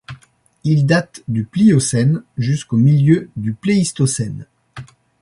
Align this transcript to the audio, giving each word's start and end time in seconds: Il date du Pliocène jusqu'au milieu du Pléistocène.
Il 0.63 0.87
date 0.87 1.21
du 1.27 1.43
Pliocène 1.43 2.23
jusqu'au 2.35 2.77
milieu 2.77 3.29
du 3.35 3.53
Pléistocène. 3.53 4.47